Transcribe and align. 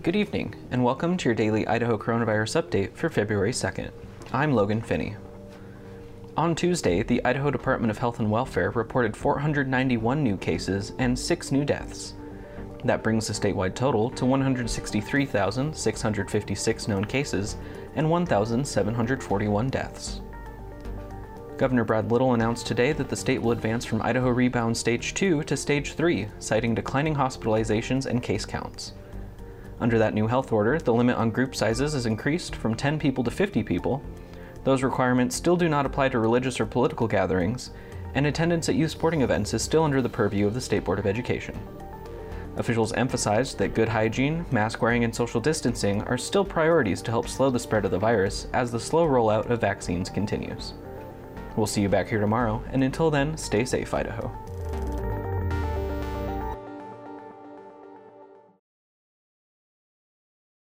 Good 0.00 0.14
evening, 0.14 0.54
and 0.70 0.84
welcome 0.84 1.16
to 1.16 1.28
your 1.28 1.34
daily 1.34 1.66
Idaho 1.66 1.98
coronavirus 1.98 2.62
update 2.62 2.94
for 2.94 3.08
February 3.08 3.50
2nd. 3.50 3.90
I'm 4.32 4.52
Logan 4.52 4.80
Finney. 4.80 5.16
On 6.36 6.54
Tuesday, 6.54 7.02
the 7.02 7.20
Idaho 7.24 7.50
Department 7.50 7.90
of 7.90 7.98
Health 7.98 8.20
and 8.20 8.30
Welfare 8.30 8.70
reported 8.70 9.16
491 9.16 10.22
new 10.22 10.36
cases 10.36 10.92
and 11.00 11.18
6 11.18 11.50
new 11.50 11.64
deaths. 11.64 12.14
That 12.84 13.02
brings 13.02 13.26
the 13.26 13.32
statewide 13.32 13.74
total 13.74 14.08
to 14.10 14.24
163,656 14.24 16.88
known 16.88 17.04
cases 17.04 17.56
and 17.96 18.08
1,741 18.08 19.68
deaths. 19.68 20.20
Governor 21.56 21.82
Brad 21.82 22.12
Little 22.12 22.34
announced 22.34 22.68
today 22.68 22.92
that 22.92 23.08
the 23.08 23.16
state 23.16 23.42
will 23.42 23.50
advance 23.50 23.84
from 23.84 24.00
Idaho 24.02 24.30
Rebound 24.30 24.76
Stage 24.76 25.12
2 25.14 25.42
to 25.42 25.56
Stage 25.56 25.94
3, 25.94 26.28
citing 26.38 26.72
declining 26.72 27.16
hospitalizations 27.16 28.06
and 28.06 28.22
case 28.22 28.46
counts. 28.46 28.92
Under 29.80 29.98
that 29.98 30.14
new 30.14 30.26
health 30.26 30.52
order, 30.52 30.78
the 30.78 30.92
limit 30.92 31.16
on 31.16 31.30
group 31.30 31.54
sizes 31.54 31.94
is 31.94 32.06
increased 32.06 32.56
from 32.56 32.74
10 32.74 32.98
people 32.98 33.22
to 33.24 33.30
50 33.30 33.62
people. 33.62 34.02
Those 34.64 34.82
requirements 34.82 35.36
still 35.36 35.56
do 35.56 35.68
not 35.68 35.86
apply 35.86 36.08
to 36.10 36.18
religious 36.18 36.58
or 36.58 36.66
political 36.66 37.06
gatherings, 37.06 37.70
and 38.14 38.26
attendance 38.26 38.68
at 38.68 38.74
youth 38.74 38.90
sporting 38.90 39.22
events 39.22 39.54
is 39.54 39.62
still 39.62 39.84
under 39.84 40.02
the 40.02 40.08
purview 40.08 40.46
of 40.46 40.54
the 40.54 40.60
State 40.60 40.84
Board 40.84 40.98
of 40.98 41.06
Education. 41.06 41.56
Officials 42.56 42.92
emphasized 42.94 43.56
that 43.58 43.74
good 43.74 43.88
hygiene, 43.88 44.44
mask 44.50 44.82
wearing, 44.82 45.04
and 45.04 45.14
social 45.14 45.40
distancing 45.40 46.02
are 46.02 46.18
still 46.18 46.44
priorities 46.44 47.00
to 47.02 47.12
help 47.12 47.28
slow 47.28 47.50
the 47.50 47.58
spread 47.58 47.84
of 47.84 47.92
the 47.92 47.98
virus 47.98 48.48
as 48.52 48.72
the 48.72 48.80
slow 48.80 49.06
rollout 49.06 49.48
of 49.48 49.60
vaccines 49.60 50.10
continues. 50.10 50.74
We'll 51.56 51.66
see 51.66 51.82
you 51.82 51.88
back 51.88 52.08
here 52.08 52.20
tomorrow, 52.20 52.62
and 52.72 52.82
until 52.82 53.12
then, 53.12 53.36
stay 53.36 53.64
safe, 53.64 53.94
Idaho. 53.94 54.32